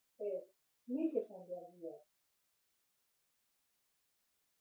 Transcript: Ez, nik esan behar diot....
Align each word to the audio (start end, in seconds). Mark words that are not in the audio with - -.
Ez, 0.27 0.29
nik 0.93 1.17
esan 1.19 1.43
behar 1.49 1.67
diot.... 1.75 2.01